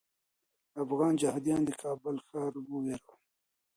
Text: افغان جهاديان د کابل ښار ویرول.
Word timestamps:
افغان 0.83 1.13
جهاديان 1.21 1.61
د 1.65 1.69
کابل 1.83 2.15
ښار 2.27 2.53
ویرول. 2.65 3.09